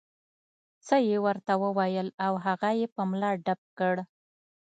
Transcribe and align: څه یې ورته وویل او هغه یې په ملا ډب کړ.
څه 0.87 0.95
یې 1.09 1.17
ورته 1.25 1.53
وویل 1.63 2.07
او 2.25 2.33
هغه 2.45 2.69
یې 2.79 2.87
په 2.95 3.01
ملا 3.09 3.31
ډب 3.45 3.61
کړ. 3.79 3.95